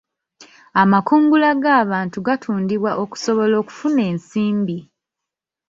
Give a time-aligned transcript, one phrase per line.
[0.81, 4.77] Amakungula g'abantu gaatundibwa okusobola okufuna ensimbi.